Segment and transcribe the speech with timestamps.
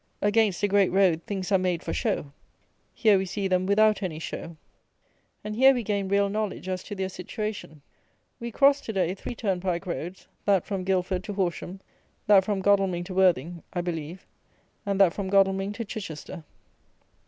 [0.19, 2.31] Against a great road things are made for show.
[2.91, 4.57] Here we see them without any show.
[5.43, 7.83] And here we gain real knowledge as to their situation.
[8.39, 11.81] We crossed to day, three turnpike roads, that from Guildford to Horsham,
[12.25, 14.25] that from Godalming to Worthing, I believe,
[14.87, 16.45] and that from Godalming to Chichester.